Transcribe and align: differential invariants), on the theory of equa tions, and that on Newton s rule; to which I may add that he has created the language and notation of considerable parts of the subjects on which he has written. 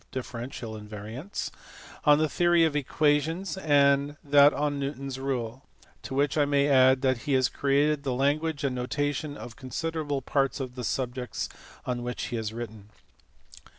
differential 0.11 0.73
invariants), 0.73 1.51
on 2.05 2.17
the 2.17 2.27
theory 2.27 2.63
of 2.63 2.73
equa 2.73 3.21
tions, 3.21 3.55
and 3.57 4.17
that 4.23 4.51
on 4.51 4.79
Newton 4.79 5.05
s 5.05 5.19
rule; 5.19 5.67
to 6.01 6.15
which 6.15 6.39
I 6.39 6.45
may 6.45 6.67
add 6.69 7.03
that 7.03 7.19
he 7.29 7.33
has 7.33 7.49
created 7.49 8.01
the 8.01 8.13
language 8.15 8.63
and 8.63 8.73
notation 8.75 9.37
of 9.37 9.55
considerable 9.55 10.23
parts 10.23 10.59
of 10.59 10.73
the 10.73 10.83
subjects 10.83 11.49
on 11.85 12.01
which 12.01 12.23
he 12.33 12.35
has 12.37 12.51
written. 12.51 12.89